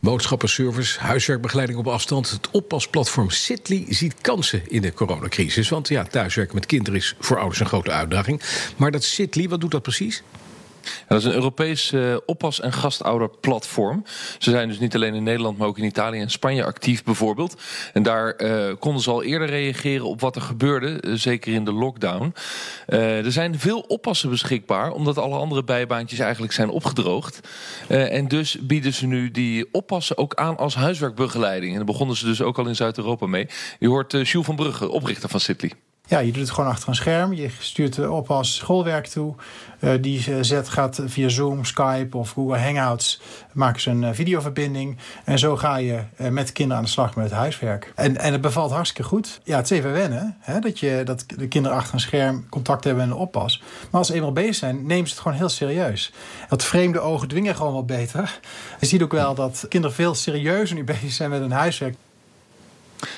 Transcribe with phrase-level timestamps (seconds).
[0.00, 2.30] Boodschappenservice, huiswerkbegeleiding op afstand.
[2.30, 5.68] Het oppasplatform Sitly ziet kansen in de coronacrisis.
[5.68, 8.42] Want ja, thuiswerken met kinderen is voor ouders een grote uitdaging.
[8.76, 10.22] Maar dat Sitly, wat doet dat precies?
[11.08, 14.04] Dat is een Europees uh, oppas- en gastouderplatform.
[14.38, 17.60] Ze zijn dus niet alleen in Nederland, maar ook in Italië en Spanje actief bijvoorbeeld.
[17.92, 21.64] En daar uh, konden ze al eerder reageren op wat er gebeurde, uh, zeker in
[21.64, 22.34] de lockdown.
[22.86, 27.40] er zijn veel oppassen beschikbaar, omdat alle andere bijbaantjes eigenlijk zijn opgedroogd.
[27.88, 31.70] en dus bieden ze nu die oppassen ook aan als huiswerkbegeleiding.
[31.70, 33.48] En daar begonnen ze dus ook al in Zuid-Europa mee.
[33.78, 35.72] Je hoort Jules van Brugge, oprichter van Sitly.
[36.10, 37.32] Ja, je doet het gewoon achter een scherm.
[37.32, 39.34] Je stuurt de oppas schoolwerk toe.
[39.80, 43.20] Uh, die zet gaat via Zoom, Skype of Google Hangouts.
[43.52, 44.96] Maken ze een uh, videoverbinding.
[45.24, 47.92] En zo ga je uh, met de kinderen aan de slag met het huiswerk.
[47.94, 49.40] En, en het bevalt hartstikke goed.
[49.44, 50.36] Ja, het is even wennen.
[50.40, 53.62] Hè, dat, je, dat de kinderen achter een scherm contact hebben met een oppas.
[53.90, 56.12] Maar als ze eenmaal bezig zijn, nemen ze het gewoon heel serieus.
[56.48, 58.40] Dat vreemde ogen dwingen gewoon wat beter.
[58.80, 61.94] Je ziet ook wel dat kinderen veel serieuzer nu bezig zijn met hun huiswerk.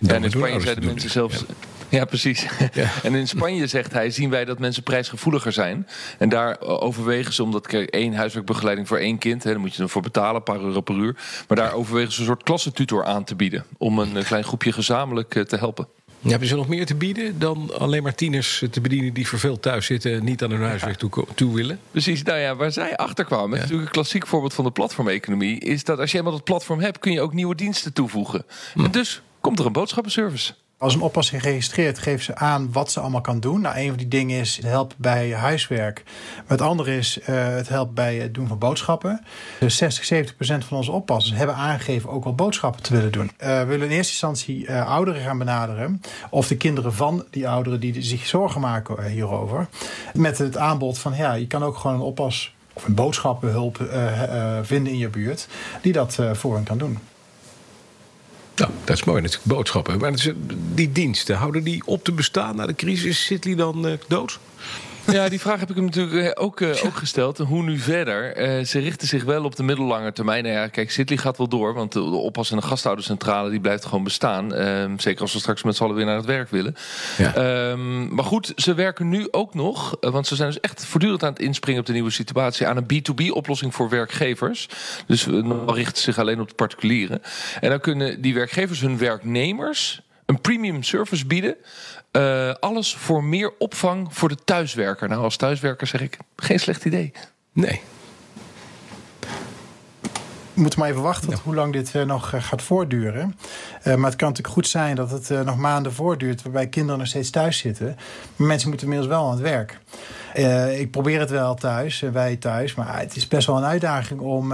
[0.00, 1.44] Ja, en in Spanje zeiden mensen zelfs...
[1.48, 1.54] Ja.
[1.88, 2.46] Ja, precies.
[2.72, 2.90] Ja.
[3.02, 5.88] En in Spanje, zegt hij, zien wij dat mensen prijsgevoeliger zijn.
[6.18, 10.02] En daar overwegen ze, omdat één huiswerkbegeleiding voor één kind, hè, daar moet je ervoor
[10.02, 11.16] betalen, een paar euro per uur.
[11.48, 13.64] Maar daar overwegen ze een soort klassentutor aan te bieden.
[13.76, 15.88] Om een klein groepje gezamenlijk te helpen.
[16.20, 19.62] Ja, hebben ze nog meer te bieden dan alleen maar tieners te bedienen die verveeld
[19.62, 21.80] thuis zitten en niet aan hun huiswerk toe, toe, willen?
[21.90, 23.56] Precies, nou ja, waar zij achter kwamen, ja.
[23.56, 26.98] natuurlijk een klassiek voorbeeld van de platformeconomie, is dat als je eenmaal dat platform hebt,
[26.98, 28.44] kun je ook nieuwe diensten toevoegen.
[28.72, 28.84] Hm.
[28.84, 30.54] En dus komt er een boodschappenservice.
[30.78, 33.60] Als een oppas zich registreert, geeft ze aan wat ze allemaal kan doen.
[33.60, 36.02] Nou, een van die dingen is het helpt bij huiswerk.
[36.36, 39.24] Maar het andere is uh, het helpt bij het doen van boodschappen.
[39.60, 43.30] Dus 60, 70 procent van onze oppassers hebben aangegeven ook wel boodschappen te willen doen.
[43.40, 46.00] Uh, we willen in eerste instantie uh, ouderen gaan benaderen.
[46.30, 49.68] Of de kinderen van die ouderen die zich zorgen maken hierover.
[50.14, 53.76] Met het aanbod van ja, je kan ook gewoon een oppas of een boodschappenhulp
[54.62, 55.48] vinden in je buurt.
[55.80, 56.98] Die dat voor hen kan doen.
[58.58, 59.98] Nou, dat is mooi natuurlijk, boodschappen.
[59.98, 60.12] Maar
[60.74, 63.24] die diensten, houden die op te bestaan na de crisis?
[63.24, 64.38] Zit die dan uh, dood?
[65.12, 67.38] Ja, die vraag heb ik hem natuurlijk eh, ook, uh, ook gesteld.
[67.38, 68.48] Hoe nu verder?
[68.58, 70.42] Uh, ze richten zich wel op de middellange termijn.
[70.42, 71.74] Nou ja, kijk, Citly gaat wel door.
[71.74, 74.54] Want de oppas- en de gasthoudercentrale die blijft gewoon bestaan.
[74.54, 76.76] Uh, zeker als we straks met z'n allen weer naar het werk willen.
[77.16, 77.34] Ja.
[77.34, 79.96] Ehm, maar goed, ze werken nu ook nog.
[80.00, 82.66] want ze zijn dus echt voortdurend aan het inspringen op de nieuwe situatie.
[82.66, 84.68] Aan een B2B-oplossing voor werkgevers.
[85.06, 85.26] Dus
[85.66, 87.22] richten zich alleen op de particulieren.
[87.60, 91.56] En dan kunnen die werkgevers hun werknemers een premium service bieden.
[92.12, 95.08] Uh, alles voor meer opvang voor de thuiswerker.
[95.08, 97.12] Nou, als thuiswerker zeg ik, geen slecht idee.
[97.52, 97.80] Nee.
[100.58, 103.36] We moeten maar even wachten tot hoe lang dit uh, nog uh, gaat voortduren.
[103.84, 106.42] Uh, maar het kan natuurlijk goed zijn dat het nog maanden voortduurt...
[106.42, 107.96] waarbij kinderen nog steeds thuis zitten.
[108.36, 109.78] Maar mensen moeten inmiddels wel aan het werk.
[110.78, 112.74] ik probeer het wel thuis, wij thuis.
[112.74, 114.52] Maar het is best wel een uitdaging om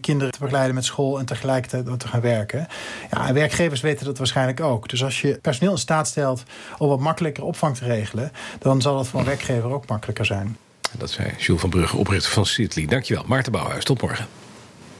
[0.00, 1.18] kinderen te begeleiden met school...
[1.18, 2.66] en tegelijkertijd te gaan werken.
[3.10, 4.88] Ja, en werkgevers weten dat waarschijnlijk ook.
[4.88, 6.42] Dus als je personeel in staat stelt
[6.78, 8.32] om wat makkelijker opvang te regelen...
[8.58, 10.56] dan zal dat voor een werkgever ook makkelijker zijn.
[10.98, 12.86] Dat zei Jules van Brugge, oprichter van Sitli.
[12.86, 13.24] Dankjewel.
[13.26, 14.26] Maarten Bouwhuis, tot morgen.